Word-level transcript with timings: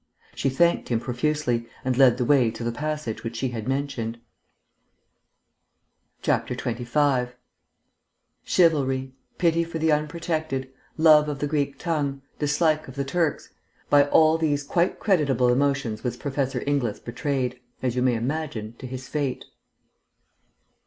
She 0.33 0.49
thanked 0.49 0.89
him 0.89 0.99
profusely, 0.99 1.67
and 1.85 1.95
led 1.95 2.17
the 2.17 2.25
way 2.25 2.49
to 2.49 2.63
the 2.63 2.71
passage 2.71 3.23
which 3.23 3.35
she 3.35 3.49
had 3.49 3.67
mentioned. 3.67 4.19
25 6.23 7.35
Chivalry, 8.43 9.13
pity 9.37 9.63
for 9.63 9.77
the 9.77 9.91
unprotected, 9.91 10.73
love 10.97 11.29
of 11.29 11.37
the 11.37 11.45
Greek 11.45 11.77
tongue, 11.77 12.23
dislike 12.39 12.87
of 12.87 12.95
Turks 13.05 13.51
by 13.91 14.05
all 14.05 14.39
these 14.39 14.63
quite 14.63 14.97
creditable 14.97 15.49
emotions 15.49 16.03
was 16.03 16.17
Professor 16.17 16.63
Inglis 16.65 16.99
betrayed, 16.99 17.59
as 17.83 17.95
you 17.95 18.01
may 18.01 18.15
imagine, 18.15 18.73
to 18.79 18.87
his 18.87 19.07
fate. 19.07 19.45